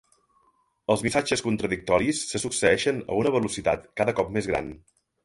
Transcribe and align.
Els 0.93 1.01
missatges 1.07 1.43
contradictoris 1.47 2.21
se 2.31 2.41
succeeixen 2.45 3.03
a 3.13 3.19
una 3.21 3.35
velocitat 3.37 3.87
cada 4.03 4.17
cop 4.23 4.33
més 4.39 4.49
gran. 4.55 4.73